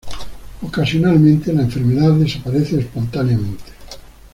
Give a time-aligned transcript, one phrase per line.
[0.63, 3.71] Ocasionalmente, la enfermedad desaparece espontáneamente.